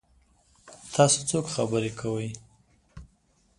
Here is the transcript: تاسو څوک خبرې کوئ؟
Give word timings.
تاسو 0.93 1.19
څوک 1.29 1.45
خبرې 1.55 1.91
کوئ؟ 1.99 2.29